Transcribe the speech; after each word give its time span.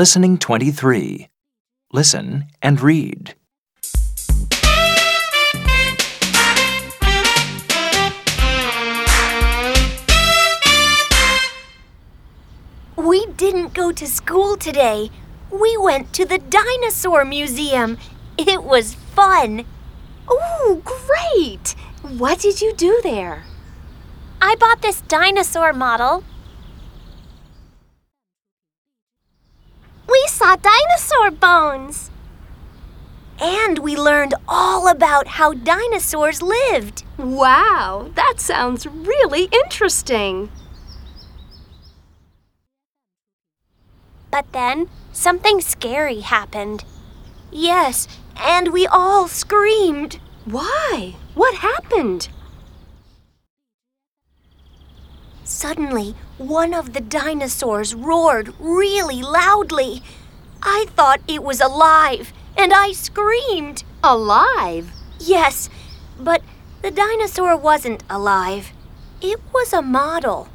Listening 0.00 0.38
23. 0.38 1.28
Listen 1.92 2.46
and 2.62 2.80
read. 2.80 3.34
We 12.96 13.26
didn't 13.36 13.74
go 13.74 13.92
to 13.92 14.06
school 14.06 14.56
today. 14.56 15.10
We 15.50 15.76
went 15.76 16.14
to 16.14 16.24
the 16.24 16.38
dinosaur 16.38 17.26
museum. 17.26 17.98
It 18.38 18.64
was 18.64 18.94
fun. 18.94 19.66
Oh, 20.26 20.80
great! 20.82 21.74
What 22.16 22.38
did 22.38 22.62
you 22.62 22.72
do 22.72 23.00
there? 23.02 23.44
I 24.40 24.54
bought 24.54 24.80
this 24.80 25.02
dinosaur 25.02 25.74
model. 25.74 26.24
We 30.10 30.26
saw 30.50 30.56
dinosaur 30.56 31.30
bones. 31.30 32.10
And 33.40 33.78
we 33.78 33.96
learned 33.96 34.34
all 34.48 34.88
about 34.88 35.28
how 35.28 35.52
dinosaurs 35.52 36.42
lived. 36.42 37.04
Wow, 37.16 38.10
that 38.16 38.34
sounds 38.38 38.86
really 38.86 39.48
interesting. 39.52 40.50
But 44.30 44.52
then 44.52 44.88
something 45.12 45.60
scary 45.60 46.20
happened. 46.20 46.84
Yes, 47.52 48.08
and 48.36 48.72
we 48.72 48.86
all 48.86 49.28
screamed. 49.28 50.18
Why? 50.44 51.14
What 51.34 51.56
happened? 51.56 52.28
Suddenly, 55.44 56.14
one 56.38 56.74
of 56.74 56.92
the 56.92 57.00
dinosaurs 57.00 57.94
roared 57.94 58.52
really 58.58 59.22
loudly. 59.22 60.02
I 60.62 60.86
thought 60.94 61.20
it 61.26 61.42
was 61.42 61.60
alive, 61.60 62.32
and 62.56 62.72
I 62.72 62.92
screamed. 62.92 63.84
Alive? 64.02 64.92
Yes, 65.18 65.68
but 66.18 66.42
the 66.82 66.90
dinosaur 66.90 67.56
wasn't 67.56 68.04
alive. 68.08 68.72
It 69.20 69.40
was 69.52 69.72
a 69.72 69.82
model. 69.82 70.48